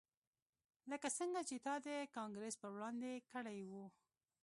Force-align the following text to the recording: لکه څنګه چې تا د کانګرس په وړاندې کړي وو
لکه 0.91 1.07
څنګه 1.17 1.41
چې 1.49 1.55
تا 1.65 1.73
د 1.87 1.87
کانګرس 2.15 2.55
په 2.61 2.67
وړاندې 2.75 3.11
کړي 3.31 3.59
وو 3.69 3.85